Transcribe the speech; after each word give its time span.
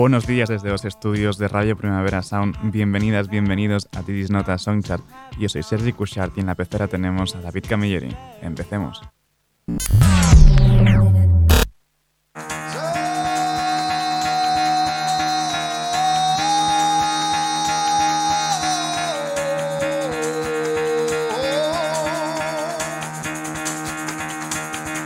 Buenos 0.00 0.26
días 0.26 0.48
desde 0.48 0.70
los 0.70 0.86
estudios 0.86 1.36
de 1.36 1.46
Radio 1.46 1.76
Primavera 1.76 2.22
Sound. 2.22 2.56
Bienvenidas, 2.72 3.28
bienvenidos 3.28 3.86
a 3.94 4.02
Tidis 4.02 4.30
Nota 4.30 4.56
Songchart. 4.56 5.04
Yo 5.38 5.46
soy 5.50 5.62
Sergi 5.62 5.92
Cushart 5.92 6.38
y 6.38 6.40
en 6.40 6.46
la 6.46 6.54
pecera 6.54 6.88
tenemos 6.88 7.36
a 7.36 7.42
David 7.42 7.66
Camilleri. 7.68 8.16
Empecemos. 8.40 9.02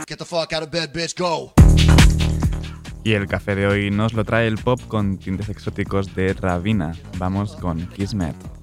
Get 0.07 0.19
the 0.19 0.25
fuck 0.25 0.53
out 0.53 0.63
of 0.63 0.71
bed, 0.71 0.93
bitch, 0.93 1.17
go. 1.17 1.51
Y 3.05 3.13
el 3.13 3.27
café 3.27 3.53
de 3.53 3.67
hoy 3.67 3.91
nos 3.91 4.13
lo 4.13 4.25
trae 4.25 4.47
el 4.47 4.57
pop 4.57 4.81
con 4.87 5.19
tintes 5.19 5.49
exóticos 5.49 6.15
de 6.15 6.33
Ravina. 6.33 6.93
Vamos 7.19 7.55
con 7.55 7.85
Kismet. 7.91 8.54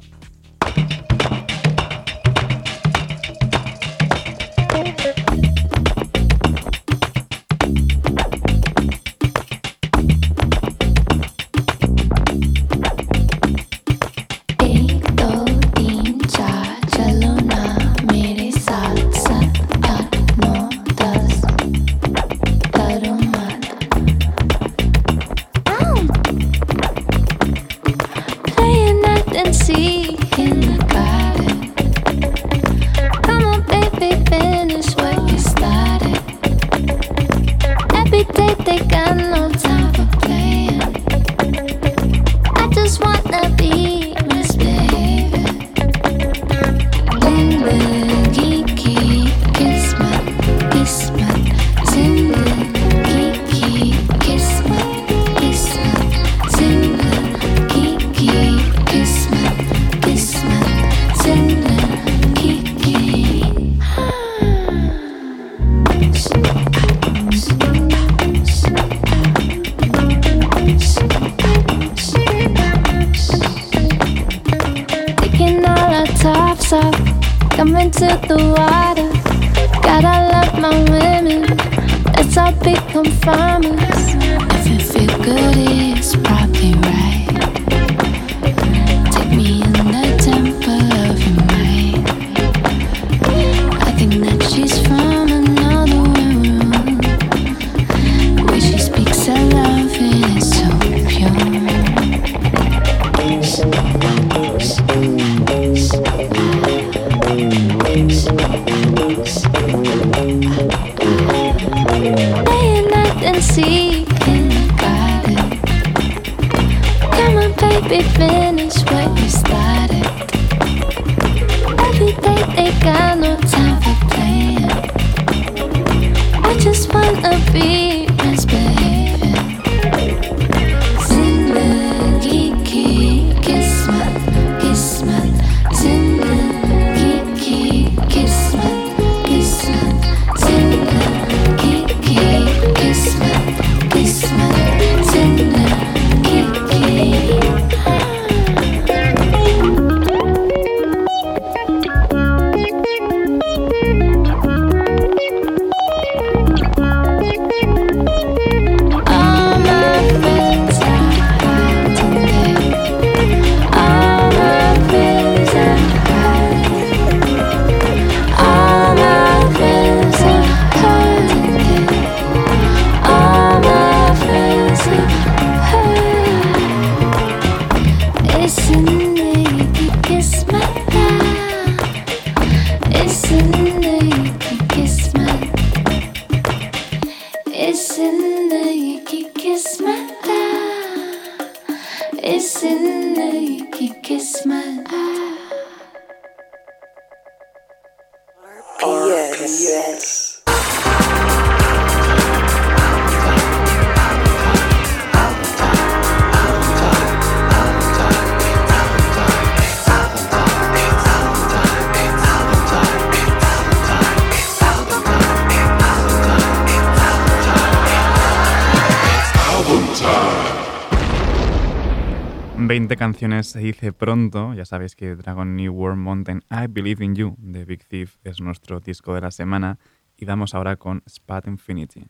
Canciones 223.12 223.49
se 223.49 223.59
dice 223.59 223.93
pronto. 223.93 224.55
Ya 224.55 224.64
sabéis 224.64 224.97
que 224.97 225.14
Dragon 225.17 225.55
New 225.55 225.70
World 225.75 225.99
Mountain 225.99 226.44
I 226.50 226.67
Believe 226.67 227.05
in 227.05 227.14
You 227.14 227.37
de 227.38 227.67
Big 227.67 227.85
Thief 227.85 228.17
es 228.25 228.41
nuestro 228.41 228.81
disco 228.81 229.14
de 229.14 229.20
la 229.20 229.31
semana 229.31 229.79
y 230.17 230.25
damos 230.25 230.55
ahora 230.55 230.76
con 230.76 231.03
Spat 231.06 231.47
Infinity. 231.47 232.06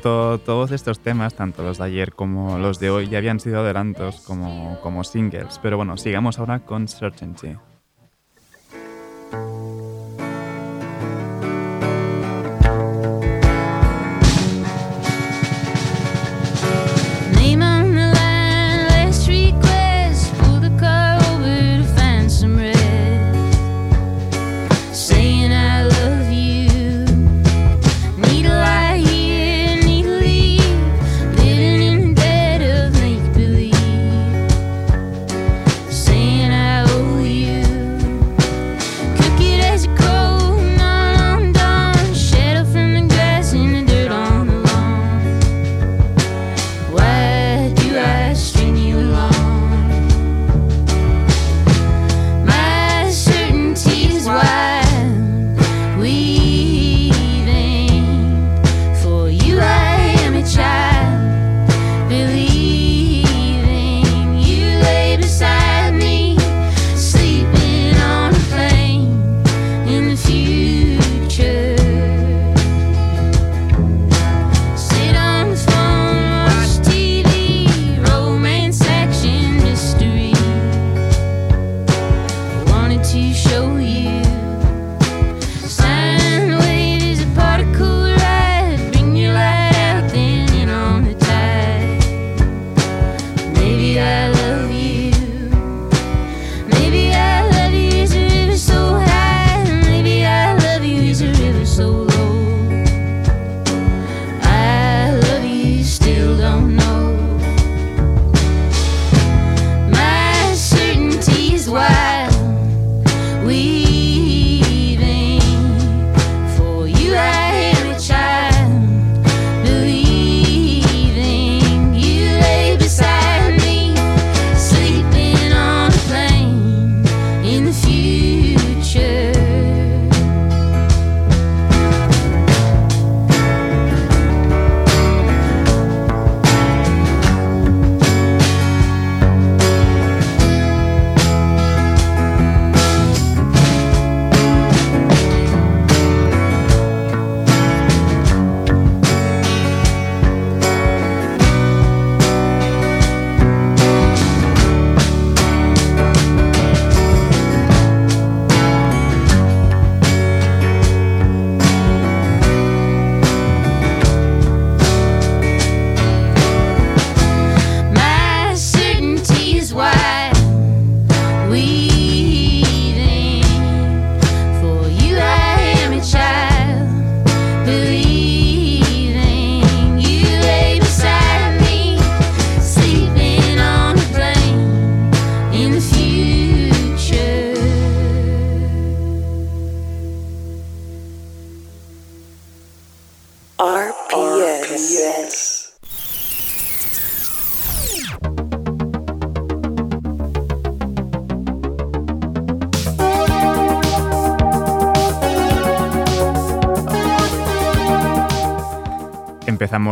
Todos 0.00 0.70
estos 0.70 1.00
temas, 1.00 1.34
tanto 1.34 1.62
los 1.62 1.78
de 1.78 1.84
ayer 1.84 2.12
como 2.12 2.58
los 2.58 2.78
de 2.78 2.90
hoy, 2.90 3.08
ya 3.08 3.18
habían 3.18 3.40
sido 3.40 3.60
adelantos 3.60 4.20
como, 4.20 4.78
como 4.80 5.04
singles. 5.04 5.58
Pero 5.62 5.76
bueno, 5.76 5.96
sigamos 5.96 6.38
ahora 6.38 6.60
con 6.60 6.86
Certainty. 6.88 7.56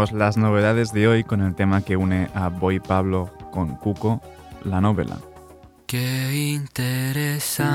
Las 0.09 0.39
novedades 0.39 0.95
de 0.95 1.07
hoy 1.09 1.25
con 1.25 1.43
el 1.43 1.55
tema 1.55 1.83
que 1.83 1.95
une 1.95 2.31
a 2.35 2.49
Boy 2.49 2.81
Pablo 2.81 3.31
con 3.53 3.77
Cuco, 3.77 4.23
la 4.65 4.81
novela. 4.81 5.19
Qué 5.87 6.55
interesante 6.55 7.69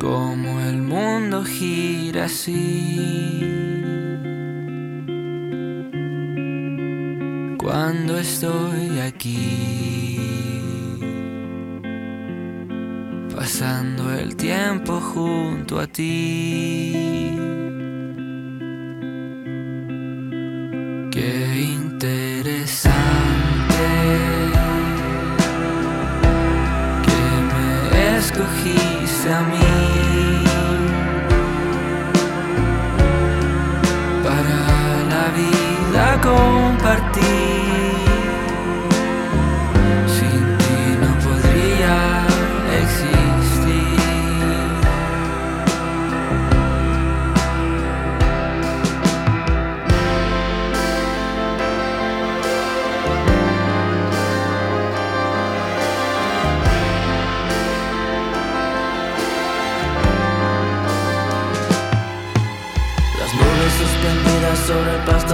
como 0.00 0.60
el 0.60 0.82
mundo 0.82 1.42
gira 1.42 2.26
así. 2.26 3.44
Cuando 7.58 8.18
estoy 8.18 9.00
aquí, 9.00 10.20
pasando 13.34 14.14
el 14.14 14.36
tiempo 14.36 15.00
junto 15.00 15.80
a 15.80 15.88
ti. 15.88 17.61
A 29.30 29.40
mí. 29.42 29.62
compartir. 36.22 36.61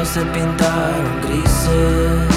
Se 0.05 0.21
pintaron 0.27 1.21
grises. 1.23 2.35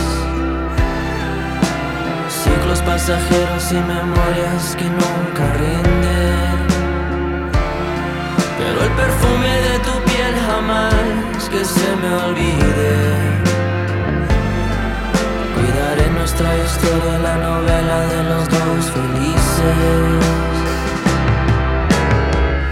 Ciclos 2.44 2.82
pasajeros 2.82 3.72
y 3.72 3.76
memorias 3.76 4.76
que 4.78 4.86
nunca 4.86 5.44
rinden. 5.60 6.58
Pero 8.58 8.84
el 8.84 8.92
perfume 8.92 9.52
de 9.68 9.80
tu 9.80 9.94
piel 10.10 10.34
jamás 10.48 11.50
que 11.52 11.64
se 11.64 11.96
me 12.02 12.14
olvide. 12.26 12.96
Cuidaré 15.56 16.10
nuestra 16.18 16.58
historia, 16.58 17.20
la 17.20 17.38
novela 17.38 18.00
de 18.14 18.24
los 18.24 18.50
dos 18.50 18.92
felices. 18.96 20.24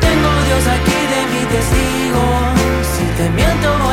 Tengo 0.02 0.30
Dios 0.48 0.64
aquí 0.68 1.00
de 1.14 1.22
mi 1.32 1.46
testigo 1.46 2.60
te 3.20 3.30
miento 3.32 3.89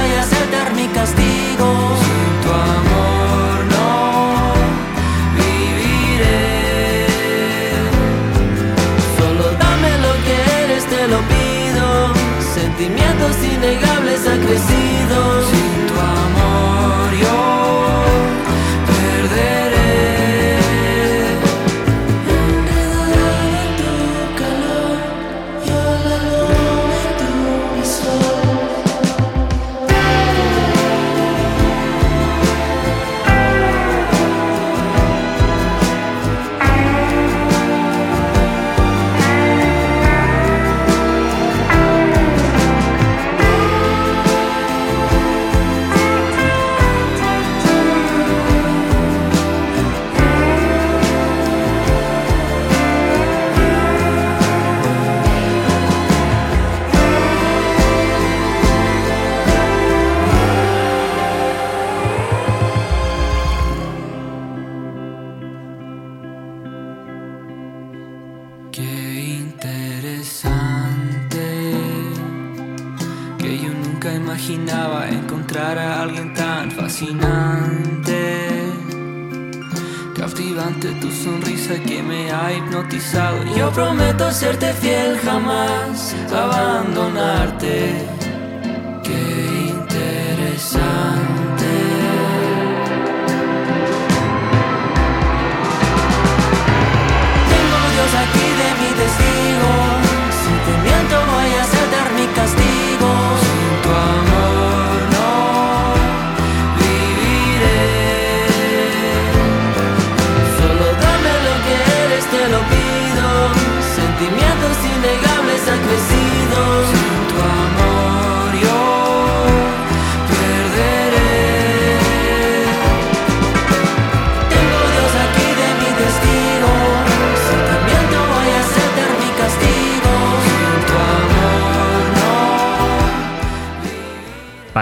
Sentimientos 12.87 13.37
innegables 13.43 14.29
acrecidos. 14.29 15.47
Sin 15.51 15.66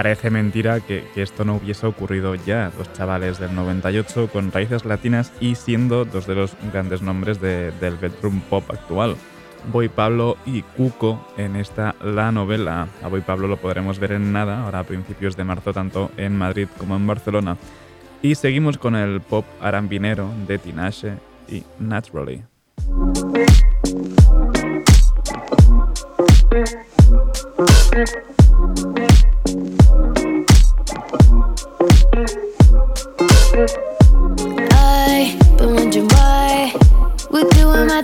Parece 0.05 0.29
mentira 0.29 0.81
que, 0.81 1.03
esto 1.17 1.47
no 1.47 1.55
hubiese 1.55 1.87
ocurrido 1.87 2.35
ya. 2.35 2.71
Los 2.77 2.93
chavales 2.93 3.39
del 3.39 3.55
98 3.55 4.29
con 4.31 4.53
raíces 4.53 4.85
latinas 4.85 5.33
y 5.41 5.55
siendo 5.55 6.05
dos 6.05 6.27
de 6.27 6.35
los 6.35 6.55
grandes 6.71 7.01
nombres 7.01 7.41
de, 7.41 7.73
del 7.81 7.97
bedroom 7.97 8.43
pop 8.43 8.71
actual. 8.71 9.17
Boy 9.73 9.89
Pablo 9.89 10.37
y 10.45 10.61
Cuco 10.61 11.27
en 11.39 11.57
esta 11.57 11.95
La 12.03 12.31
Novela. 12.33 12.87
A 13.03 13.09
Boy 13.09 13.23
Pablo 13.23 13.49
lo 13.49 13.57
podremos 13.57 13.99
ver 13.99 14.13
en 14.13 14.31
nada, 14.31 14.65
ahora 14.65 14.81
a 14.81 14.85
principios 14.85 15.39
de 15.39 15.45
marzo, 15.45 15.73
tanto 15.73 16.11
en 16.19 16.37
Madrid 16.37 16.69
como 16.77 16.97
en 16.97 17.07
Barcelona. 17.07 17.57
Y 18.21 18.35
seguimos 18.35 18.77
con 18.77 18.97
el 18.97 19.23
pop 19.23 19.47
arambinero 19.63 20.29
de 20.47 20.59
Tinashe 20.59 21.15
y 21.49 21.63
Naturally. 21.79 22.45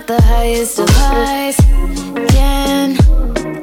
At 0.01 0.07
the 0.07 0.21
highest 0.21 0.79
of 0.79 0.89
highs. 0.89 1.57
Can 2.31 2.97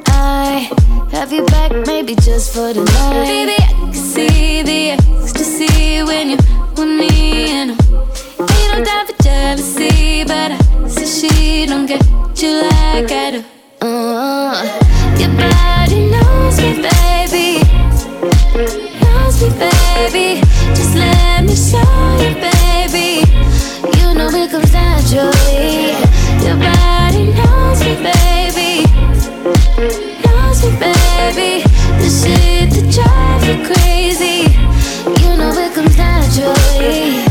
I 0.05 0.69
have 1.11 1.33
you 1.33 1.43
back? 1.45 1.71
Maybe 1.87 2.13
be 2.13 2.21
just 2.21 2.53
for 2.53 2.71
the 2.73 2.83
night. 2.83 3.25
Baby, 3.25 3.55
I 3.57 3.73
can 3.91 3.93
see 3.93 4.61
the 4.61 4.91
ecstasy 4.91 6.03
when 6.03 6.29
you're 6.29 6.37
with 6.77 6.93
me. 7.01 7.49
And 7.59 7.71
ain't 7.71 8.69
no 8.73 8.83
time 8.83 9.07
for 9.07 9.23
jealousy, 9.23 10.23
but 10.23 10.51
I 10.51 10.87
see 10.87 11.07
she 11.19 11.65
don't 11.65 11.87
get 11.87 12.03
you 12.41 12.61
like 12.61 13.11
I 13.11 13.31
do. 13.31 13.43
Uh, 13.81 14.61
your 15.17 15.31
body 15.41 15.99
knows 16.13 16.57
me, 16.61 16.71
baby. 16.87 17.49
Knows 19.01 19.41
me, 19.41 19.49
baby. 19.57 20.41
Just 20.75 20.95
let 20.95 21.18
baby. 21.67 23.21
You 23.97 24.13
know 24.13 24.29
it 24.29 24.49
comes 24.49 24.71
naturally. 24.71 25.91
Your 26.43 26.55
body 26.55 27.33
knows 27.35 27.79
me, 27.83 27.95
baby. 27.99 28.87
Knows 30.23 30.63
me, 30.63 30.71
baby. 30.79 31.63
The 31.99 32.09
shit 32.09 32.69
that 32.71 32.87
drives 32.95 33.67
crazy. 33.67 34.47
You 35.21 35.35
know 35.35 35.51
it 35.51 35.73
comes 35.73 35.97
naturally. 35.97 37.25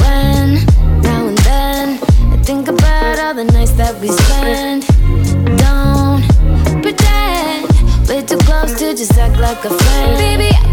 When, 0.00 0.64
now 1.02 1.26
and 1.28 1.38
then, 1.38 1.98
I 2.32 2.42
think 2.42 2.68
about 2.68 3.18
all 3.18 3.34
the 3.34 3.44
nights 3.44 3.72
that 3.72 3.94
we 4.00 4.08
spend. 4.08 4.86
Don't 5.58 6.22
pretend 6.82 7.68
we're 8.08 8.22
too 8.22 8.38
close 8.38 8.78
to 8.78 8.94
just 8.94 9.18
act 9.18 9.38
like 9.38 9.62
a 9.66 9.70
friend. 9.70 10.16
Baby, 10.16 10.69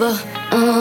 over. 0.00 0.14
Uh. 0.52 0.77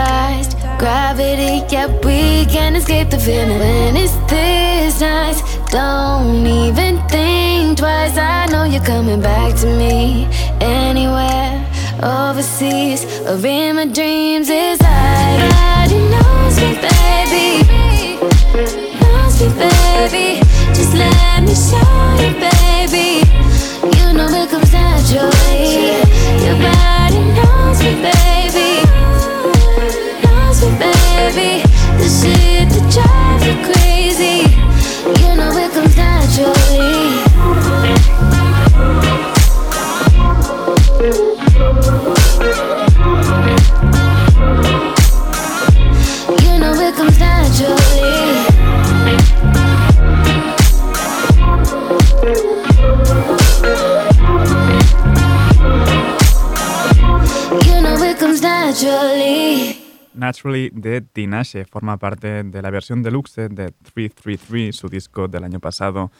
Magnetized. 0.00 0.56
Gravity, 0.78 1.64
yeah, 1.72 1.86
we 2.04 2.46
can't 2.46 2.76
escape 2.76 3.10
the 3.10 3.18
feeling. 3.18 3.58
When 3.58 3.96
it's 3.96 4.16
this 4.30 5.00
nice, 5.00 5.40
don't 5.68 6.46
even 6.46 6.96
think 7.08 7.78
twice. 7.78 8.16
I 8.16 8.46
know 8.46 8.64
you're 8.64 8.84
coming 8.84 9.20
back 9.20 9.54
to 9.60 9.66
me 9.66 10.26
anywhere, 10.60 11.52
overseas, 12.02 13.04
or 13.26 13.46
in 13.46 13.76
my 13.76 13.86
dreams. 13.86 14.48
It's 14.50 14.80
like 14.82 15.40
body 15.50 15.98
knows 16.12 16.56
me, 16.60 16.70
baby 16.86 17.50
knows 19.00 19.34
me, 19.40 19.48
baby. 19.58 20.40
Just 20.76 20.94
let 20.94 21.42
me 21.42 21.54
show 21.54 21.92
you, 22.22 22.32
baby. 22.46 23.08
You 23.96 24.12
know 24.12 24.28
it 24.28 24.50
comes 24.50 24.72
naturally. 24.72 25.49
Baby. 31.32 31.62
The 31.98 32.08
shit 32.08 32.68
that 32.70 32.86
drives 32.92 33.44
you 33.46 33.54
crazy. 33.66 34.38
You 35.20 35.34
know 35.36 35.56
it 35.56 35.72
comes 35.72 35.96
naturally. 35.96 37.10
You 46.42 46.58
know 46.58 46.80
it 46.80 46.94
comes 46.94 47.18
naturally. 47.18 48.10
You 57.66 57.80
know 57.82 58.02
it 58.02 58.18
comes 58.18 58.42
naturally. 58.42 59.79
Naturally 60.14 60.70
de 60.72 61.00
Tinashe 61.00 61.64
forma 61.64 61.96
parte 61.96 62.42
de 62.42 62.62
la 62.62 62.70
versión 62.70 63.02
deluxe 63.02 63.48
de 63.48 63.72
333, 63.94 64.74
su 64.74 64.88
disco 64.88 65.28
del 65.28 65.44
año 65.44 65.60
pasado. 65.60 66.10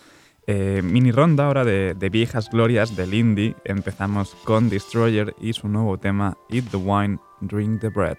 Eh, 0.46 0.80
mini 0.82 1.12
ronda 1.12 1.46
ahora 1.46 1.64
de, 1.64 2.08
viejas 2.10 2.48
glorias 2.50 2.96
del 2.96 3.14
indie. 3.14 3.56
Empezamos 3.64 4.34
con 4.44 4.68
Destroyer 4.68 5.34
y 5.40 5.52
su 5.52 5.68
nuevo 5.68 5.98
tema 5.98 6.36
Eat 6.48 6.64
the 6.70 6.76
Wine, 6.76 7.18
Drink 7.40 7.80
the 7.80 7.88
Bread. 7.88 8.18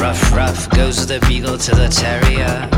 Rough, 0.00 0.32
rough 0.32 0.70
goes 0.70 1.06
the 1.06 1.18
beagle 1.26 1.58
to 1.58 1.74
the 1.74 1.88
terrier. 1.88 2.68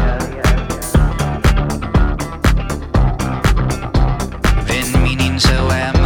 Been 4.66 5.02
meaning 5.02 5.38
to 5.38 5.66
wear 5.68 5.99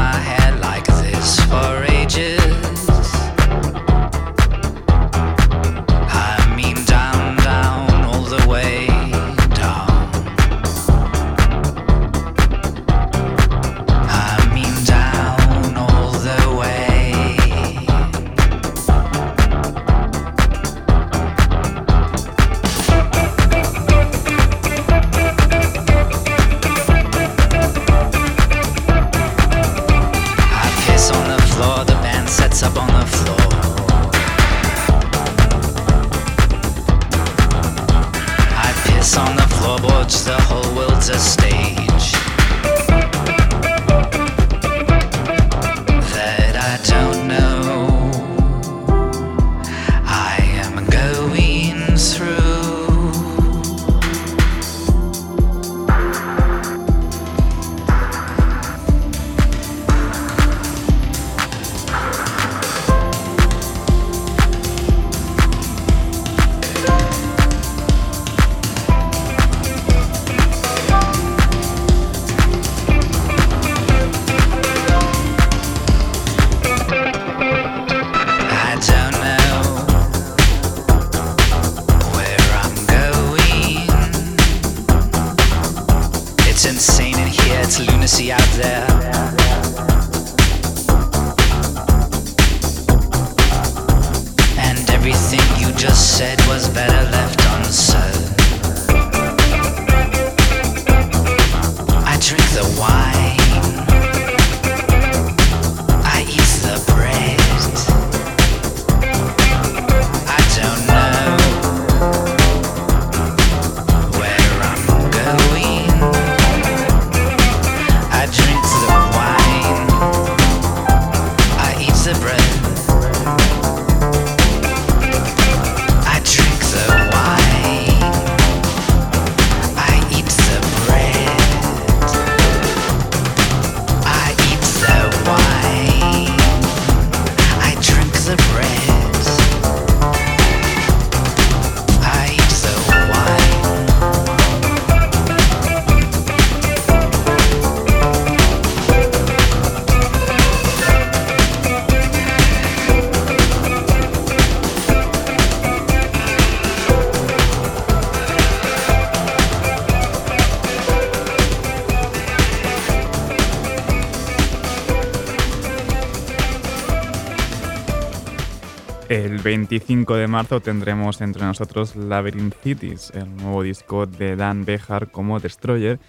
25 169.44 170.16
de 170.16 170.26
marzo 170.26 170.60
tendremos 170.60 171.20
entre 171.20 171.44
nosotros 171.44 171.96
Labyrinth 171.96 172.54
Cities, 172.62 173.12
el 173.14 173.36
nuevo 173.36 173.62
disco 173.62 174.06
de 174.06 174.36
Dan 174.36 174.64
Bejar 174.64 175.10
como 175.10 175.38
Destroyer, 175.38 176.00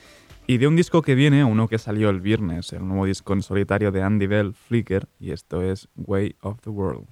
y 0.47 0.57
de 0.57 0.69
un 0.69 0.77
disco 0.77 1.01
que 1.01 1.15
viene, 1.15 1.43
uno 1.43 1.67
que 1.67 1.77
salió 1.77 2.09
el 2.09 2.21
viernes, 2.21 2.71
el 2.71 2.87
nuevo 2.87 3.05
disco 3.05 3.33
en 3.33 3.41
solitario 3.41 3.91
de 3.91 4.01
Andy 4.03 4.27
Bell, 4.27 4.53
Flicker, 4.53 5.09
y 5.19 5.31
esto 5.31 5.61
es 5.61 5.89
Way 5.97 6.37
of 6.39 6.61
the 6.61 6.69
World. 6.69 7.07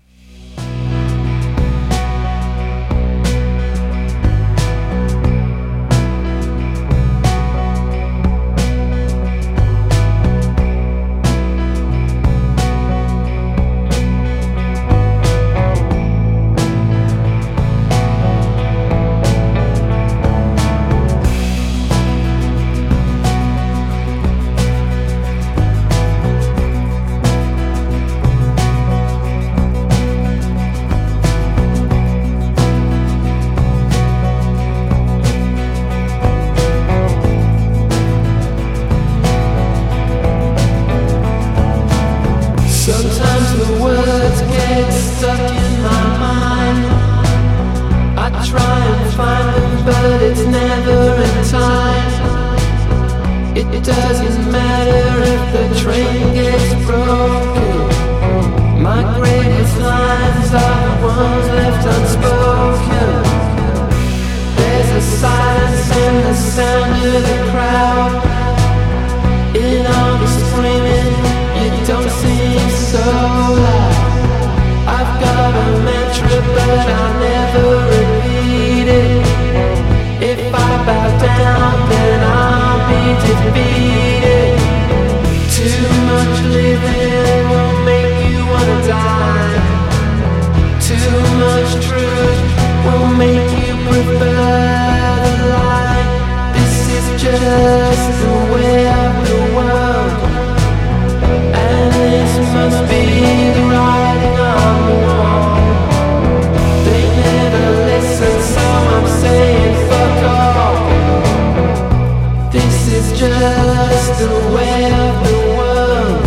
just 113.28 114.20
the 114.20 114.28
way 114.54 114.92
of 114.92 115.14
the 115.28 115.38
world. 115.58 116.24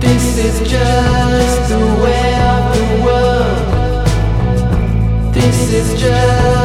This 0.00 0.26
is 0.38 0.56
just 0.68 1.68
the 1.70 1.78
way 2.02 2.34
of 2.52 2.62
the 2.76 2.86
world. 3.04 3.64
This 5.32 5.72
is 5.72 6.00
just. 6.00 6.57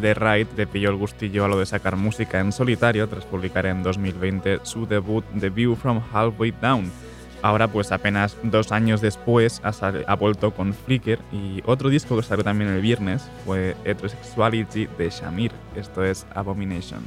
De 0.00 0.14
Wright 0.14 0.48
le 0.56 0.66
pilló 0.66 0.90
el 0.90 0.96
gustillo 0.96 1.44
a 1.44 1.48
lo 1.48 1.58
de 1.58 1.66
sacar 1.66 1.96
música 1.96 2.40
en 2.40 2.52
solitario 2.52 3.08
tras 3.08 3.24
publicar 3.24 3.66
en 3.66 3.82
2020 3.82 4.60
su 4.62 4.86
debut 4.86 5.24
The 5.38 5.50
View 5.50 5.76
from 5.76 6.00
Halfway 6.12 6.52
Down. 6.60 6.90
Ahora, 7.42 7.68
pues 7.68 7.90
apenas 7.90 8.36
dos 8.42 8.70
años 8.70 9.00
después, 9.00 9.62
ha, 9.64 9.72
ha 10.06 10.14
vuelto 10.14 10.50
con 10.50 10.74
Flickr 10.74 11.18
y 11.32 11.62
otro 11.64 11.88
disco 11.88 12.16
que 12.16 12.22
salió 12.22 12.44
también 12.44 12.70
el 12.70 12.82
viernes 12.82 13.30
fue 13.46 13.76
Heterosexuality 13.84 14.88
de 14.98 15.08
Shamir. 15.08 15.52
Esto 15.74 16.04
es 16.04 16.26
Abomination. 16.34 17.02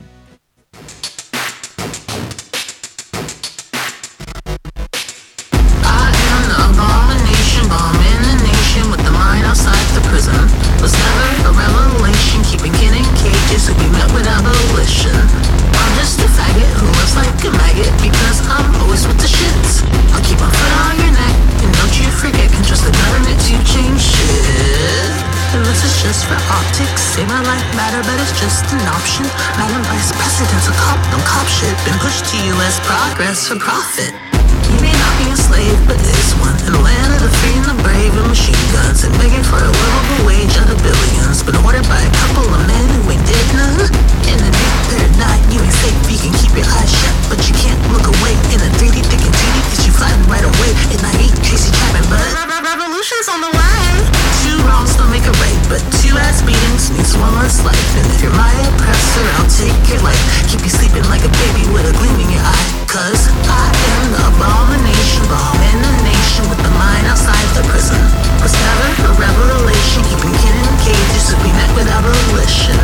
I'm 14.84 15.94
just 15.96 16.20
a 16.20 16.28
faggot 16.28 16.72
who 16.76 16.92
lives 16.92 17.16
like 17.16 17.32
a 17.48 17.52
maggot 17.56 17.88
because 18.04 18.44
I'm 18.52 18.68
always 18.84 19.08
with 19.08 19.16
the 19.16 19.32
shits. 19.32 19.80
I'll 20.12 20.20
keep 20.28 20.36
my 20.44 20.52
foot 20.52 20.74
on 20.92 21.00
your 21.00 21.14
neck, 21.16 21.36
and 21.64 21.72
don't 21.72 21.96
you 21.96 22.12
forget, 22.12 22.52
can 22.52 22.68
trust 22.68 22.84
the 22.84 22.92
government 22.92 23.40
to 23.48 23.56
change 23.64 24.04
shit. 24.04 25.08
This 25.56 25.88
is 25.88 25.96
just 26.04 26.28
for 26.28 26.36
optics. 26.52 27.00
Say 27.16 27.24
my 27.32 27.40
life 27.48 27.64
matter, 27.80 28.04
but 28.04 28.20
it's 28.20 28.36
just 28.36 28.68
an 28.76 28.84
option. 28.92 29.24
Madam 29.56 29.88
Vice 29.88 30.12
President's 30.12 30.68
a 30.68 30.76
cop, 30.76 31.00
don't 31.16 31.24
cop 31.24 31.48
shit. 31.48 31.72
Been 31.88 31.96
pushed 32.04 32.28
to 32.34 32.36
U.S. 32.60 32.84
progress 32.84 33.48
for 33.48 33.56
profit. 33.56 34.12
You 34.68 34.78
may 34.84 34.92
not 34.92 35.14
be 35.16 35.32
a 35.32 35.38
slave, 35.40 35.80
but 35.88 35.96
is 35.96 36.36
one. 36.44 36.60
In 36.68 36.76
the 37.84 37.92
land 37.92 38.16
of 38.16 38.16
the 38.16 38.16
free 38.16 38.16
and 38.16 38.16
brave 38.16 38.16
with 38.16 38.28
machine 38.28 38.66
guns 38.72 39.04
and 39.04 39.14
begging 39.20 39.44
for 39.44 39.60
a 39.60 39.68
livable 39.68 40.22
wage 40.28 40.56
out 40.58 40.70
of 40.72 40.80
billions. 40.84 41.44
Been 41.44 41.60
ordered 41.64 41.88
by 41.88 42.00
a 42.00 42.12
couple 42.24 42.48
of 42.48 42.62
men 42.68 42.86
who 42.96 43.12
ain't 43.12 43.26
did 43.28 43.48
none. 43.56 43.92
In 44.24 44.38
the 44.40 44.52
deep 44.52 44.76
third 44.88 45.12
night, 45.20 45.42
you 45.52 45.60
ain't 45.60 45.78
safe. 45.84 45.96
You 46.08 46.20
can 46.20 46.34
keep 46.40 46.54
your 46.56 46.68
eyes 46.80 46.92
shut, 46.92 47.16
but 47.28 47.40
you 47.48 47.54
can't 47.60 47.80
look 47.92 48.08
away. 48.08 48.34
In 48.56 48.60
a 48.64 48.70
3D 48.80 49.04
thinking 49.04 49.32
2D, 49.32 49.58
cause 49.70 49.84
you 49.86 49.92
flying 49.92 50.24
right 50.32 50.44
away. 50.44 50.72
And 50.96 51.02
I 51.04 51.12
ain't 51.20 51.36
Tracy 51.44 51.72
Chapman, 51.72 52.06
but 52.08 52.24
revolution's 52.64 53.28
on 53.30 53.40
the 53.44 53.52
way. 53.52 53.84
Two 54.44 54.58
wrongs 54.68 54.96
don't 54.96 55.12
make 55.12 55.26
a 55.28 55.36
right, 55.44 55.60
but 55.68 55.82
two 56.00 56.16
ass 56.16 56.42
beatings 56.42 56.92
means 56.92 57.16
one 57.20 57.36
less 57.40 57.64
life. 57.68 57.90
And 58.00 58.08
if 58.12 58.24
you're 58.24 58.36
my 58.36 58.54
oppressor, 58.74 59.26
I'll 59.40 59.52
take 59.52 59.76
your 59.92 60.02
life. 60.02 60.20
Keep 60.48 60.64
you 60.64 60.74
sleeping 60.74 61.06
like 61.12 61.24
a 61.24 61.32
baby 61.32 61.68
with 61.76 61.88
a 61.88 61.94
gleam 62.00 62.18
in 62.24 62.30
your 62.32 62.44
eye. 62.44 62.68
Cause 62.88 63.28
I 63.50 63.66
am 63.68 64.06
the 64.16 64.22
abomination 64.32 65.26
bomb 65.28 65.63
in 66.40 66.50
with 66.50 66.62
the 66.66 66.74
mind 66.74 67.06
outside 67.06 67.46
the 67.54 67.62
prison. 67.70 68.00
Was 68.42 68.54
never 68.54 68.90
a 69.06 69.12
revelation, 69.22 70.02
keeping 70.10 70.34
kin 70.42 70.56
in 70.56 70.70
cages 70.82 71.30
to 71.30 71.36
be 71.46 71.52
met 71.54 71.70
with 71.78 71.86
abolition. 71.86 72.78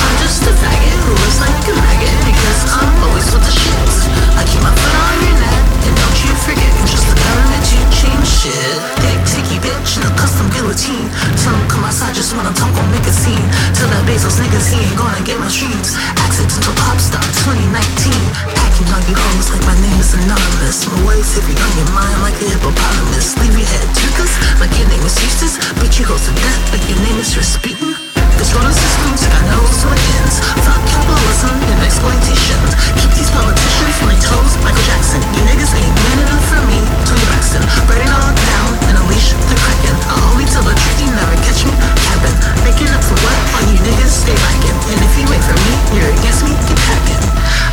I'm 0.00 0.14
just 0.22 0.40
a 0.48 0.52
faggot 0.56 0.96
who 1.04 1.12
looks 1.12 1.38
like 1.44 1.56
a 1.68 1.74
maggot 1.76 2.16
because 2.24 2.60
I'm 2.72 2.88
always 3.04 3.26
with 3.34 3.44
the 3.44 3.52
shits. 3.52 4.08
I 4.40 4.42
keep 4.48 4.62
my 4.64 4.72
foot 4.72 4.96
on 4.96 5.14
your 5.28 5.36
neck, 5.36 5.62
and 5.84 5.92
don't 5.92 6.18
you 6.24 6.32
forget, 6.40 6.70
can 6.72 6.86
trust 6.88 7.08
the 7.12 7.18
government 7.20 7.64
to 7.68 7.78
change 7.92 8.28
shit. 8.28 8.76
Dick 9.04 9.20
ticky 9.28 9.58
bitch 9.60 10.00
in 10.00 10.02
a 10.08 10.12
custom 10.16 10.48
guillotine. 10.56 11.08
Tell 11.44 11.52
him 11.52 11.64
come 11.68 11.84
outside, 11.84 12.16
just 12.16 12.32
wanna 12.32 12.54
talk, 12.56 12.72
gon' 12.72 12.88
make 12.94 13.04
a 13.04 13.12
scene. 13.12 13.44
Tell 13.76 13.90
that 13.92 14.08
Bezos 14.08 14.40
niggas 14.40 14.72
he 14.72 14.80
ain't 14.80 14.96
gonna 14.96 15.20
get 15.20 15.36
my 15.36 15.52
streams. 15.52 15.92
Accidental 16.16 16.72
pop 16.80 16.96
star 16.96 17.24
2019. 17.44 18.55
Packing 18.76 18.92
on 18.92 19.08
you 19.08 19.16
hoes 19.16 19.48
like 19.56 19.64
my 19.64 19.72
name 19.80 19.96
is 19.96 20.12
anonymous. 20.12 20.84
My 20.84 21.00
ways 21.08 21.32
heavy 21.32 21.56
on 21.56 21.72
your 21.80 21.88
mind 21.96 22.20
like 22.20 22.36
a 22.44 22.44
hippopotamus. 22.44 23.32
Leave 23.40 23.56
your 23.56 23.64
head 23.64 23.88
toothless 23.96 24.36
like 24.60 24.68
your 24.76 24.84
name 24.92 25.00
is 25.00 25.16
Eustace. 25.16 25.56
Beat 25.80 25.96
you 25.96 26.04
hoes 26.04 26.28
to 26.28 26.32
death 26.36 26.60
like 26.76 26.84
your 26.84 27.00
name 27.00 27.16
is 27.16 27.32
Rasputin. 27.32 27.96
This 28.36 28.52
roller 28.52 28.76
system's 28.76 29.24
got 29.32 29.40
no 29.48 29.64
ends. 29.64 30.44
Fuck 30.60 30.76
capitalism 30.92 31.56
and 31.56 31.80
exploitation. 31.88 32.60
Keep 33.00 33.16
these 33.16 33.32
politicians 33.32 33.96
on 34.04 34.12
their 34.12 34.20
toes. 34.20 34.52
Michael 34.60 34.84
Jackson, 34.84 35.24
you 35.24 35.40
niggas 35.48 35.72
ain't 35.72 35.96
man 35.96 36.28
enough 36.28 36.44
for 36.44 36.60
me. 36.68 36.76
Tony 37.08 37.24
Braxton, 37.32 37.64
write 37.88 38.04
it 38.04 38.12
all 38.12 38.28
down 38.28 38.70
and 38.92 38.94
unleash 39.00 39.32
the 39.32 39.56
kraken. 39.56 39.96
I'll 40.12 40.36
only 40.36 40.44
tell 40.52 40.60
the 40.68 40.76
truth, 40.76 41.00
you 41.00 41.08
never 41.16 41.32
catch 41.48 41.64
me. 41.64 41.72
Cabin, 42.12 42.34
making 42.60 42.92
up 42.92 43.00
for 43.00 43.16
what 43.24 43.40
all 43.56 43.64
you 43.72 43.80
niggas 43.88 44.12
stay 44.20 44.36
lacking. 44.36 44.76
And 44.92 45.00
if 45.00 45.16
you 45.16 45.24
wait 45.32 45.40
for 45.48 45.56
me, 45.64 45.72
you're 45.96 46.12
against 46.12 46.44
me, 46.44 46.52
get 46.68 46.76
packing. 46.92 47.25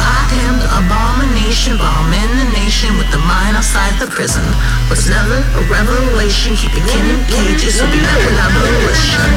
I 0.04 0.28
am 0.52 0.60
the 0.60 0.68
abomination 0.68 1.80
bomb 1.80 2.12
in 2.12 2.30
the 2.36 2.48
nation 2.52 2.92
with 3.00 3.08
the 3.16 3.22
mind 3.24 3.56
outside 3.56 3.96
the 4.04 4.12
prison. 4.12 4.44
Was 4.92 5.08
never 5.08 5.40
a 5.40 5.62
revelation, 5.72 6.60
keeping 6.60 6.84
kin 6.84 7.06
in 7.08 7.24
cages 7.32 7.80
will 7.80 7.88
be 7.88 8.04
met 8.04 8.20
with 8.28 8.36
abolition. 8.36 9.32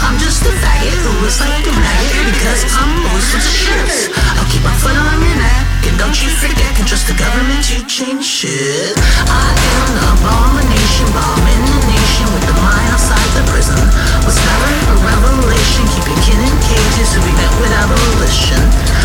I'm 0.00 0.16
just 0.16 0.40
a 0.48 0.52
faggot 0.64 0.96
who 1.04 1.12
looks 1.20 1.40
like 1.40 1.64
a 1.68 1.74
maggot 1.76 2.24
because 2.32 2.64
I'm 2.72 2.92
always 3.12 3.28
with 3.32 3.44
the 3.44 3.52
shits. 3.52 3.98
I'll 4.40 4.48
keep 4.48 4.64
my 4.64 4.72
foot 4.80 4.96
on 4.96 5.20
your 5.20 5.36
neck, 5.36 5.64
and 5.86 5.96
don't 5.98 6.16
you 6.18 6.28
forget, 6.28 6.74
can 6.74 6.86
trust 6.86 7.06
the 7.06 7.14
government 7.14 7.62
to 7.70 7.78
change 7.86 8.24
shit. 8.26 8.94
I 9.30 9.48
am 9.54 9.86
the 9.94 10.04
abomination 10.18 11.06
bomb 11.14 11.46
in 11.46 11.62
the 11.62 11.80
nation 11.86 12.26
with 12.34 12.44
the 12.50 12.56
mind 12.58 12.88
outside 12.90 13.30
the 13.38 13.44
prison. 13.46 13.78
Was 14.26 14.34
never 14.34 14.70
a 14.90 14.96
revelation, 15.06 15.82
keeping 15.94 16.18
kin 16.26 16.40
in 16.42 16.54
cages 16.66 17.08
to 17.14 17.18
be 17.22 17.32
met 17.38 17.52
with 17.62 17.72
abolition. 17.72 18.62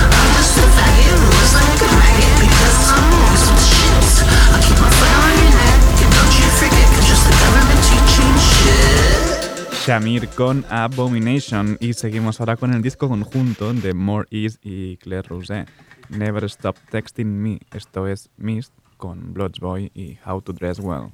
I'm 0.10 0.30
just 0.38 0.58
a 0.58 0.68
faggot 0.74 1.18
who 1.22 1.28
looks 1.30 1.54
like 1.54 1.82
a 1.86 1.90
maggot 2.02 2.36
because 2.42 2.78
I'm 2.90 3.06
always 3.14 3.44
with 3.46 3.66
shits. 3.66 4.14
I'll 4.52 4.64
keep 4.66 4.78
my 4.82 4.90
foot 4.90 5.14
on 5.22 5.34
your 5.38 5.54
neck, 5.54 5.78
and 6.02 6.12
don't 6.18 6.34
you 6.34 6.48
forget, 6.58 6.88
can 6.90 7.04
trust 7.06 7.26
the 7.30 7.36
government 7.38 7.82
to 7.86 7.96
change 8.10 8.44
shit. 8.58 9.42
Shamir 9.86 10.30
con 10.30 10.66
Abomination 10.70 11.78
y 11.80 11.94
seguimos 11.94 12.40
ahora 12.40 12.56
con 12.56 12.74
el 12.74 12.82
disco 12.82 13.10
conjunto 13.10 13.74
de 13.74 13.94
More 13.94 14.28
East 14.30 14.60
y 14.64 14.98
Claire 14.98 15.28
Rousset. 15.28 15.68
Never 16.12 16.44
Stop 16.46 16.78
Texting 16.90 17.42
Me. 17.42 17.60
Esto 17.74 18.08
es 18.08 18.30
Mist 18.38 18.74
con 18.98 19.34
Bloodsboy 19.34 19.92
y 19.96 20.20
How 20.26 20.42
to 20.42 20.54
Dress 20.54 20.80
Well. 20.80 21.12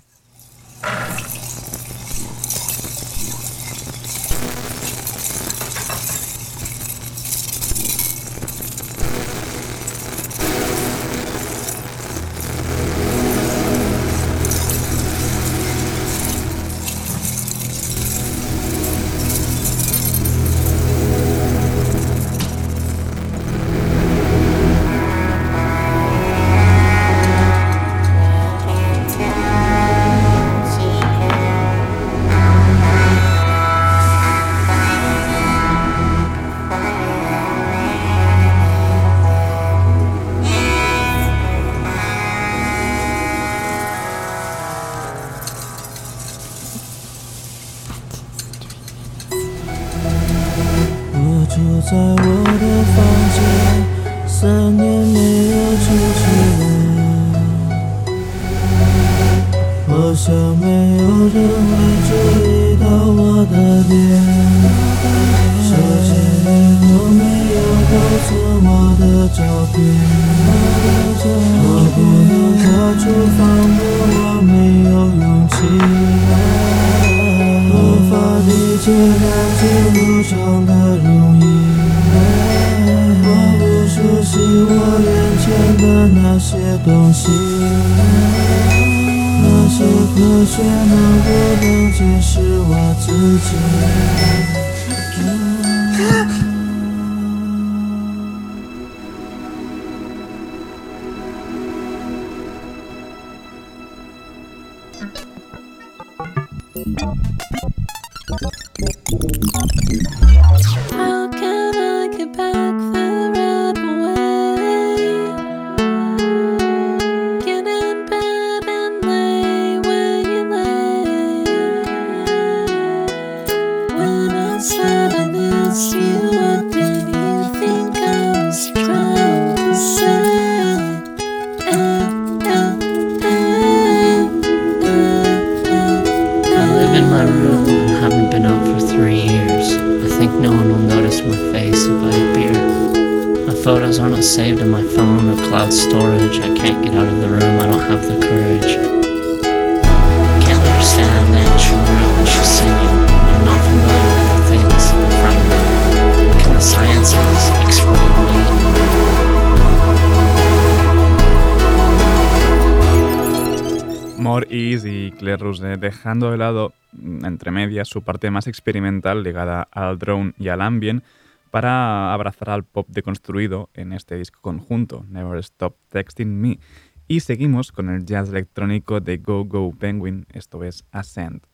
Claire 165.35 165.77
dejando 165.77 166.31
de 166.31 166.37
lado, 166.37 166.73
mm, 166.93 167.25
entre 167.25 167.51
medias, 167.51 167.89
su 167.89 168.01
parte 168.01 168.31
más 168.31 168.47
experimental 168.47 169.23
ligada 169.23 169.67
al 169.71 169.97
drone 169.97 170.33
y 170.37 170.47
al 170.47 170.61
ambient 170.61 171.03
para 171.51 172.13
abrazar 172.13 172.49
al 172.49 172.63
pop 172.63 172.87
deconstruido 172.89 173.69
en 173.73 173.93
este 173.93 174.15
disco 174.15 174.39
conjunto, 174.41 175.05
Never 175.09 175.37
Stop 175.39 175.75
Texting 175.89 176.39
Me. 176.39 176.59
Y 177.07 177.21
seguimos 177.21 177.71
con 177.71 177.89
el 177.89 178.05
jazz 178.05 178.29
electrónico 178.29 178.99
de 179.01 179.17
Go 179.17 179.45
Go 179.45 179.73
Penguin, 179.77 180.25
esto 180.31 180.63
es 180.63 180.85
Ascent. 180.91 181.46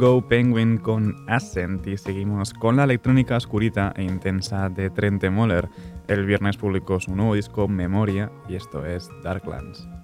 Go 0.00 0.26
Penguin 0.26 0.78
con 0.78 1.14
Ascent 1.28 1.86
y 1.86 1.98
seguimos 1.98 2.54
con 2.54 2.76
la 2.76 2.84
electrónica 2.84 3.36
oscurita 3.36 3.92
e 3.94 4.02
intensa 4.02 4.70
de 4.70 4.88
Trente 4.88 5.28
Moller. 5.28 5.68
El 6.08 6.24
viernes 6.24 6.56
publicó 6.56 6.98
su 7.00 7.14
nuevo 7.14 7.34
disco 7.34 7.68
Memoria 7.68 8.32
y 8.48 8.54
esto 8.54 8.86
es 8.86 9.10
Darklands. 9.22 9.99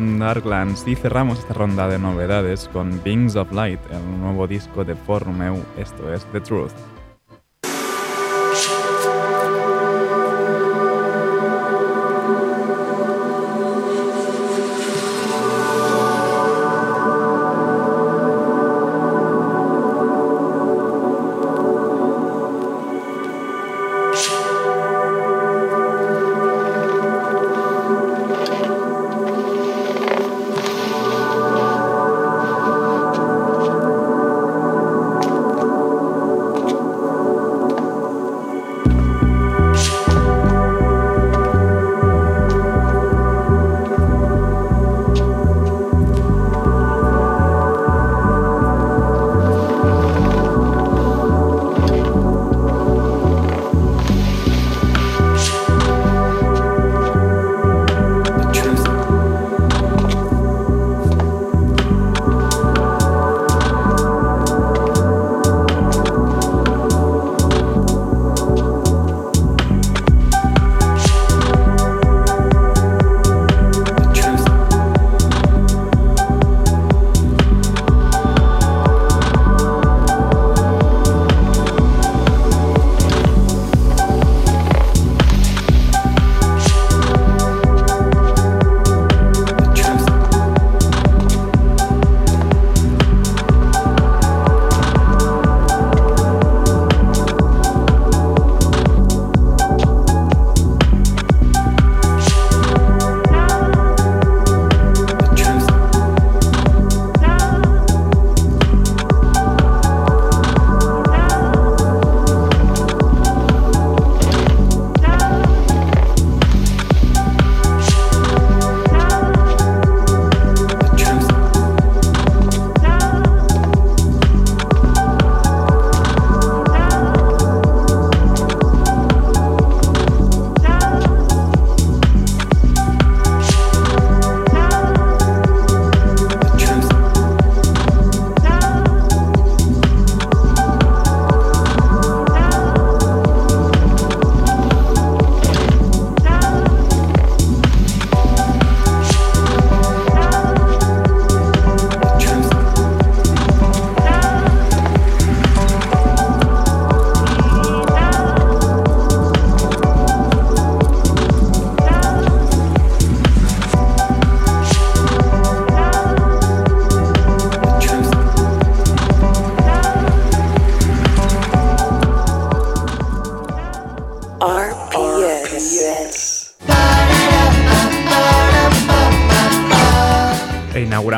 Con 0.00 0.18
Darklands 0.18 0.88
y 0.88 0.96
cerramos 0.96 1.40
esta 1.40 1.52
ronda 1.52 1.86
de 1.86 1.98
novedades 1.98 2.70
con 2.72 3.02
Beings 3.04 3.36
of 3.36 3.52
Light, 3.52 3.80
el 3.90 4.18
nuevo 4.18 4.46
disco 4.46 4.82
de 4.82 4.94
Formeu, 4.94 5.62
esto 5.76 6.10
es 6.14 6.24
The 6.32 6.40
Truth. 6.40 6.72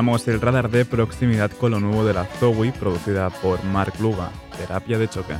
El 0.03 0.41
radar 0.41 0.69
de 0.69 0.85
proximidad 0.85 1.53
con 1.53 1.71
lo 1.71 1.79
nuevo 1.79 2.05
de 2.05 2.13
la 2.13 2.25
Zoe, 2.25 2.73
producida 2.73 3.31
por 3.31 3.63
Mark 3.63 3.95
Luga, 4.01 4.33
Terapia 4.59 4.99
de 4.99 5.09
Choque. 5.09 5.35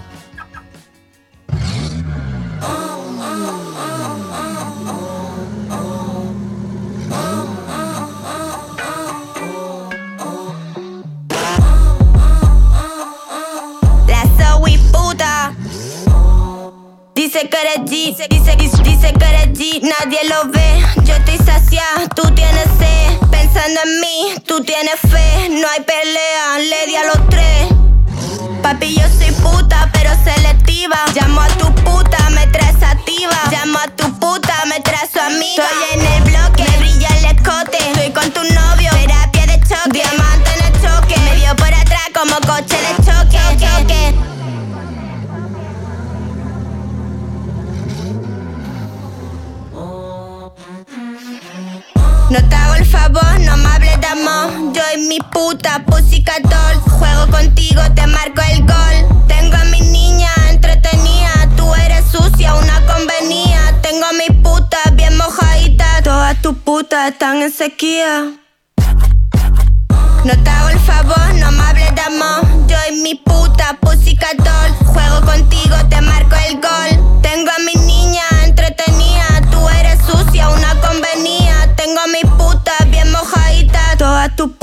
Dice 17.17 17.49
que 17.49 17.57
eres 17.61 17.79
G, 17.91 18.17
dice, 18.29 18.29
dice, 18.31 18.83
dice 18.85 19.13
que 19.13 19.25
eres 19.25 19.59
G, 19.59 19.83
nadie 19.83 20.21
lo 20.29 20.51
ve. 20.53 20.83
Yo 21.05 21.15
estoy 21.15 21.39
saciada, 21.39 22.09
tú 22.15 22.23
tienes 22.33 22.69
sed. 22.79 23.22
Pensando 23.53 23.81
en 23.85 24.01
mí, 24.01 24.35
tú 24.47 24.65
tienes 24.65 24.99
fe. 25.01 25.49
No 25.51 25.69
hay 25.69 25.81
pelea, 25.83 26.59
le 26.59 26.87
di 26.87 26.97
a 26.97 27.05
los 27.05 27.29
tres. 27.29 27.69
Papi, 28.63 28.95
yo 28.95 29.07
soy 29.09 29.31
puta, 29.43 29.91
pero 29.93 30.11
selectiva. 30.25 30.97
Llamo 31.15 31.43
a 31.43 31.49
tu 31.49 31.75
puta, 31.75 32.31
me 32.31 32.47
traes 32.47 32.83
activa. 32.83 33.37
Llamo 33.51 33.79
a 33.79 33.89
tu 33.89 34.11
puta, 34.19 34.55
me 34.67 34.81
traes 34.81 35.15
amiga. 35.17 35.65
Estoy 35.65 36.01
en 36.01 36.07
el 36.07 36.23
bloque, 36.23 36.62
Yo 54.15 54.83
y 54.95 55.07
mi 55.07 55.19
puta 55.33 55.83
Pussycat 55.87 56.43
Doll. 56.43 56.93
Juego 56.99 57.29
contigo, 57.31 57.81
te 57.95 58.07
marco 58.07 58.43
el 58.51 58.61
gol. 58.61 59.27
Tengo 59.27 59.57
a 59.57 59.65
mi 59.65 59.81
niña 59.81 60.29
entretenida. 60.51 61.49
Tú 61.57 61.75
eres 61.77 62.05
sucia, 62.13 62.55
una 62.55 62.85
convenía. 62.85 63.75
Tengo 63.81 64.05
a 64.05 64.13
mi 64.13 64.29
puta 64.43 64.77
bien 64.93 65.17
mojadita. 65.17 66.03
Todas 66.05 66.43
tus 66.43 66.55
putas 66.59 67.13
están 67.13 67.41
en 67.41 67.51
sequía. 67.51 68.33
No 70.25 70.43
te 70.45 70.51
hago 70.51 70.69
el 70.69 70.81
favor, 70.81 71.35
no 71.37 71.51
me 71.51 71.63
hables 71.63 71.95
de 71.95 72.03
amor. 72.03 72.67
Yo 72.67 72.77
y 72.91 73.01
mi 73.01 73.15
puta 73.15 73.79
Pussycat 73.81 74.37
Doll. 74.37 74.93
Juego 74.93 75.23
contigo, 75.23 75.77
te 75.89 76.03
marco 76.03 76.37
el 76.49 76.61
gol. 76.61 76.92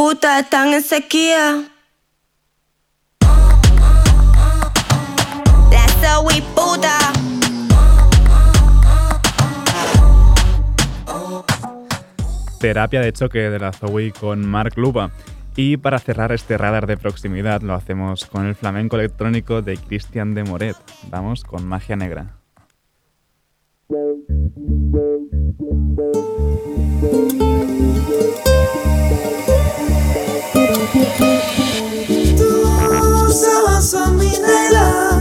Putas 0.10 0.41
están 0.41 0.74
en 0.74 0.82
sequía. 0.82 1.66
Terapia 12.60 13.01
de 13.01 13.14
choque 13.14 13.38
de 13.38 13.60
la 13.60 13.72
Zoe 13.72 14.12
con 14.12 14.47
Mark 14.47 14.74
Luba. 14.78 15.12
Y 15.55 15.78
para 15.78 15.99
cerrar 15.99 16.32
este 16.32 16.57
radar 16.57 16.88
de 16.88 16.97
proximidad 16.97 17.62
lo 17.62 17.76
hacemos 17.76 18.26
con 18.26 18.47
el 18.47 18.55
flamenco 18.55 18.95
electrónico 18.95 19.62
de 19.62 19.78
Christian 19.78 20.34
de 20.34 20.43
Moret. 20.43 20.76
Vamos 21.10 21.43
con 21.43 21.68
Magia 21.68 21.95
Negra. 21.95 22.36
Tus 32.38 33.43
ojos 33.47 33.86
son 33.86 34.17
mi 34.17 34.30
negra, 34.30 35.20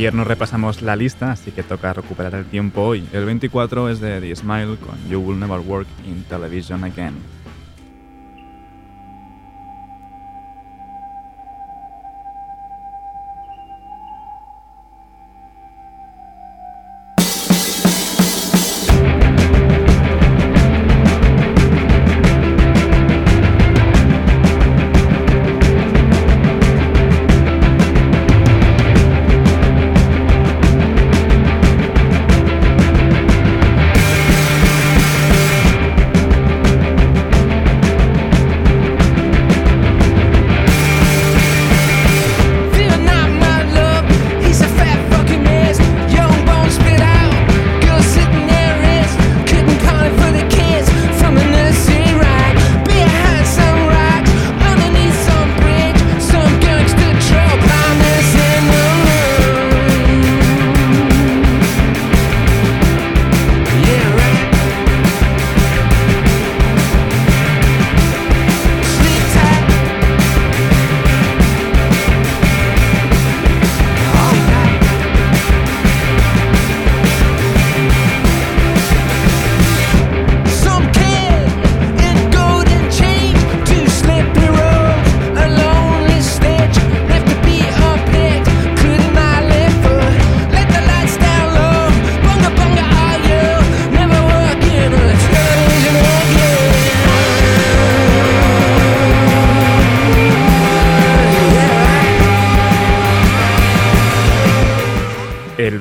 Ayer 0.00 0.14
nos 0.14 0.26
repasamos 0.26 0.80
la 0.80 0.96
lista, 0.96 1.32
así 1.32 1.50
que 1.50 1.62
toca 1.62 1.92
recuperar 1.92 2.34
el 2.34 2.46
tiempo 2.46 2.80
hoy. 2.80 3.06
El 3.12 3.26
24 3.26 3.90
es 3.90 4.00
de 4.00 4.18
The 4.18 4.34
Smile 4.34 4.78
con 4.78 4.96
You 5.10 5.20
Will 5.20 5.38
Never 5.38 5.60
Work 5.60 5.88
in 6.06 6.22
Television 6.22 6.84
Again. 6.84 7.12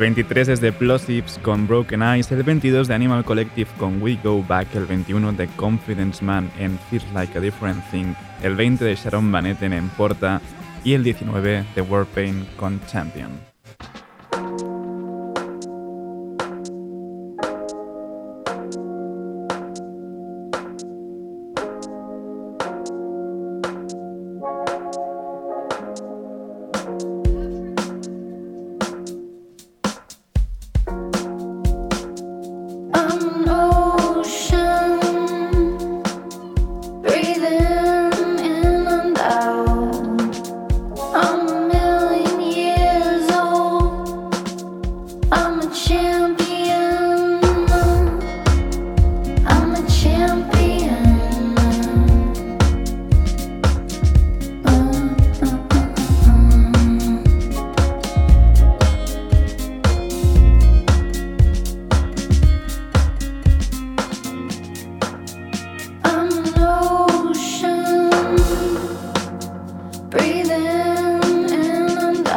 23 0.10 0.48
es 0.48 0.60
de 0.60 0.72
Plosives 0.72 1.40
con 1.44 1.68
Broken 1.68 2.02
Eyes, 2.02 2.32
el 2.32 2.42
22 2.42 2.88
de 2.88 2.96
Animal 2.96 3.24
Collective 3.24 3.70
con 3.78 4.02
We 4.02 4.18
Go 4.24 4.44
Back, 4.44 4.74
el 4.74 4.88
21 4.88 5.34
de 5.34 5.48
Confidence 5.50 6.26
Man 6.26 6.50
en 6.58 6.80
Feels 6.90 7.06
Like 7.14 7.38
a 7.38 7.42
Different 7.42 7.80
Thing, 7.92 8.16
el 8.42 8.56
20 8.56 8.86
de 8.86 8.96
Sharon 8.96 9.32
Van 9.32 9.46
Etten 9.46 9.72
en 9.72 9.88
Porta 9.90 10.42
y 10.84 10.94
el 10.94 11.04
19 11.04 11.64
de 11.76 11.82
Warpaint 11.84 12.56
con 12.56 12.82
Champion. 12.88 13.49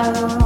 alone. 0.03 0.42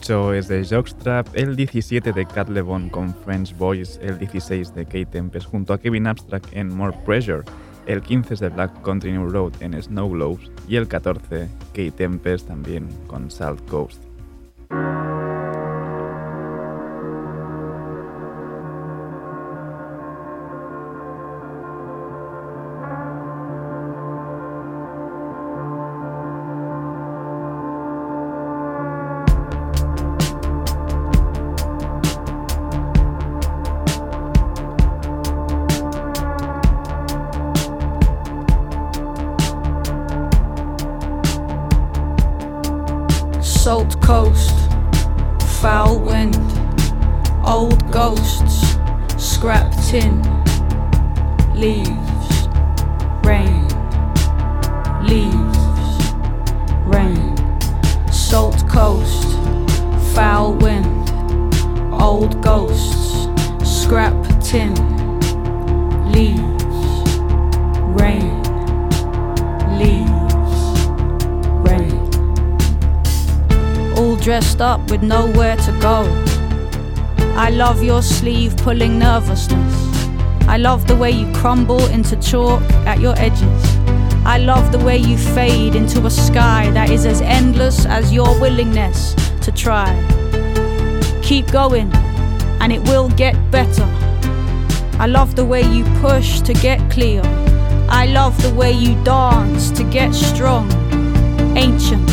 18 0.00 0.32
es 0.34 0.48
de 0.48 0.64
Jockstrap, 0.64 1.28
el 1.34 1.56
17 1.56 2.12
de 2.12 2.24
Cat 2.24 2.48
Levon 2.48 2.88
con 2.88 3.14
French 3.14 3.54
Boys, 3.58 4.00
el 4.02 4.18
16 4.18 4.74
de 4.74 4.86
Kate 4.86 5.04
Tempest 5.04 5.46
junto 5.46 5.74
a 5.74 5.78
Kevin 5.78 6.06
Abstract 6.06 6.46
en 6.52 6.74
More 6.74 6.96
Pressure, 7.04 7.42
el 7.84 8.00
15 8.00 8.32
es 8.32 8.40
de 8.40 8.48
Black 8.48 8.80
Country 8.80 9.12
New 9.12 9.28
Road 9.28 9.52
en 9.60 9.80
Snow 9.80 10.10
Globes 10.10 10.50
y 10.66 10.76
el 10.76 10.88
14 10.88 11.48
Kate 11.74 11.90
Tempest 11.90 12.48
también 12.48 12.88
con 13.08 13.30
South 13.30 13.60
Coast. 13.68 14.09
With 75.00 75.08
nowhere 75.08 75.56
to 75.56 75.72
go. 75.80 76.02
I 77.36 77.50
love 77.50 77.82
your 77.82 78.02
sleeve 78.02 78.56
pulling 78.58 78.98
nervousness. 78.98 79.74
I 80.46 80.56
love 80.56 80.86
the 80.86 80.96
way 80.96 81.10
you 81.10 81.32
crumble 81.34 81.84
into 81.86 82.16
chalk 82.16 82.62
at 82.86 83.00
your 83.00 83.14
edges. 83.18 83.76
I 84.24 84.38
love 84.38 84.72
the 84.72 84.78
way 84.78 84.98
you 84.98 85.16
fade 85.16 85.74
into 85.74 86.04
a 86.06 86.10
sky 86.10 86.70
that 86.72 86.90
is 86.90 87.06
as 87.06 87.20
endless 87.22 87.86
as 87.86 88.12
your 88.12 88.38
willingness 88.40 89.14
to 89.42 89.52
try. 89.52 89.90
Keep 91.22 91.50
going, 91.50 91.90
and 92.60 92.72
it 92.72 92.82
will 92.82 93.08
get 93.10 93.34
better. 93.50 93.88
I 94.98 95.06
love 95.06 95.36
the 95.36 95.44
way 95.44 95.62
you 95.62 95.84
push 96.00 96.40
to 96.42 96.52
get 96.52 96.78
clear. 96.90 97.22
I 97.88 98.06
love 98.06 98.40
the 98.42 98.52
way 98.54 98.72
you 98.72 99.02
dance 99.02 99.70
to 99.72 99.84
get 99.84 100.14
strong. 100.14 100.70
Ancient, 101.56 102.09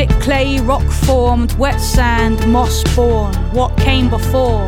Slick 0.00 0.22
clay, 0.22 0.58
rock 0.60 0.90
formed, 1.04 1.52
wet 1.58 1.78
sand, 1.78 2.50
moss 2.50 2.82
born. 2.96 3.34
What 3.52 3.76
came 3.76 4.08
before 4.08 4.66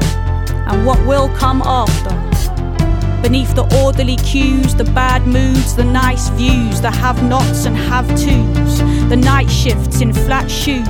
and 0.69 0.85
what 0.85 1.03
will 1.07 1.31
come 1.31 1.63
after. 1.63 2.11
Beneath 3.23 3.55
the 3.55 3.65
orderly 3.83 4.17
cues, 4.17 4.75
the 4.75 4.85
bad 4.85 5.27
moods, 5.27 5.75
the 5.75 5.85
nice 5.85 6.29
views, 6.29 6.83
the 6.83 6.91
have 6.91 7.23
nots 7.23 7.65
and 7.65 7.75
have 7.75 8.07
tos, 8.09 8.81
the 9.09 9.17
night 9.17 9.51
shifts 9.51 10.03
in 10.03 10.13
flat 10.13 10.51
shoes, 10.51 10.87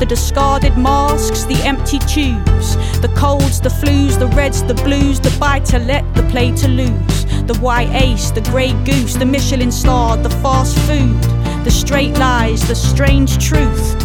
the 0.00 0.06
discarded 0.08 0.76
masks, 0.76 1.44
the 1.44 1.62
empty 1.62 2.00
tubes, 2.00 2.74
the 3.00 3.12
colds, 3.16 3.60
the 3.60 3.68
flus, 3.68 4.18
the 4.18 4.26
reds, 4.34 4.64
the 4.64 4.74
blues, 4.74 5.20
the 5.20 5.30
buy 5.38 5.60
to 5.60 5.78
let, 5.78 6.02
the 6.16 6.24
play 6.30 6.50
to 6.50 6.66
lose, 6.66 7.24
the 7.46 7.56
white 7.60 7.92
ace, 7.92 8.32
the 8.32 8.40
grey 8.40 8.72
goose, 8.82 9.14
the 9.14 9.24
Michelin 9.24 9.70
star, 9.70 10.16
the 10.16 10.30
fast 10.42 10.76
food 10.80 11.33
the 11.64 11.70
straight 11.70 12.16
lies, 12.18 12.60
the 12.68 12.74
strange 12.74 13.38
truth. 13.38 13.96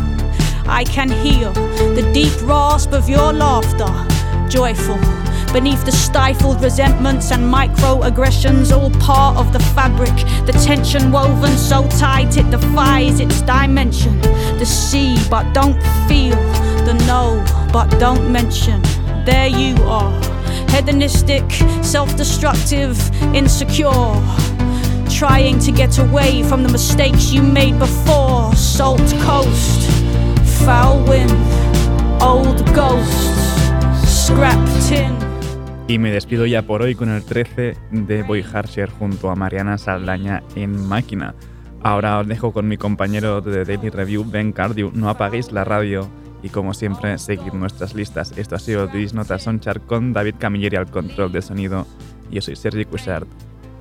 I 0.66 0.86
can 0.86 1.10
hear 1.10 1.52
the 1.94 2.10
deep 2.14 2.34
rasp 2.44 2.94
of 2.94 3.10
your 3.10 3.34
laughter, 3.34 3.92
joyful, 4.50 4.98
beneath 5.52 5.84
the 5.84 5.92
stifled 5.92 6.62
resentments 6.62 7.32
and 7.32 7.44
microaggressions, 7.44 8.72
all 8.72 8.92
part 9.02 9.36
of 9.36 9.52
the 9.52 9.60
fabric. 9.76 10.16
The 10.46 10.54
tension 10.64 11.12
woven 11.12 11.58
so 11.58 11.86
tight 12.00 12.38
it 12.38 12.50
defies 12.50 13.20
its 13.20 13.42
dimension. 13.42 14.22
The 14.58 14.66
see 14.66 15.18
but 15.30 15.52
don't 15.54 15.82
feel, 16.08 16.38
the 16.86 16.94
know 17.06 17.44
but 17.74 17.90
don't 18.00 18.32
mention. 18.32 18.82
There 19.26 19.48
you 19.48 19.76
are, 19.84 20.14
hedonistic, 20.70 21.52
self 21.84 22.16
destructive, 22.16 22.98
insecure. 23.36 24.49
Trying 25.20 25.60
to 25.66 25.74
get 25.74 26.00
away 26.00 26.44
from 26.44 26.64
the 26.64 26.72
mistakes 26.72 27.34
you 27.34 27.44
made 27.44 27.78
before. 27.78 28.56
Salt 28.56 29.02
coast, 29.20 29.92
foul 30.64 31.04
wind, 31.04 31.30
old 32.22 32.64
ghosts, 32.74 33.36
scrap 34.08 34.58
tin. 34.88 35.14
Y 35.90 35.98
me 35.98 36.10
despido 36.10 36.46
ya 36.46 36.62
por 36.62 36.84
hoy 36.84 36.96
con 36.96 37.10
el 37.10 37.26
13 37.26 37.76
de 37.92 38.24
Boy 38.24 38.46
Harsher 38.50 38.90
junto 38.90 39.30
a 39.30 39.36
Mariana 39.36 39.78
Saldaña 39.78 40.42
en 40.56 40.88
Máquina. 40.88 41.36
Ahora 41.84 42.20
os 42.20 42.26
dejo 42.26 42.54
con 42.54 42.70
mi 42.70 42.78
compañero 42.78 43.42
de 43.42 43.66
Daily 43.66 43.90
Review, 43.90 44.24
Ben 44.24 44.54
Cardew. 44.54 44.92
No 44.94 45.10
apaguéis 45.10 45.52
la 45.52 45.66
radio 45.66 46.10
y 46.44 46.48
como 46.48 46.74
siempre, 46.74 47.18
seguid 47.18 47.52
nuestras 47.52 47.94
listas. 47.94 48.32
Esto 48.38 48.56
ha 48.56 48.60
sido 48.60 48.88
Disnota 48.88 49.38
Sonchar 49.38 49.82
con 49.82 50.14
David 50.14 50.36
Camilleri 50.40 50.78
al 50.78 50.90
control 50.90 51.34
de 51.34 51.42
sonido. 51.42 51.86
Yo 52.32 52.42
soy 52.42 52.56
Sergi 52.56 52.86
Cushart. 52.86 53.49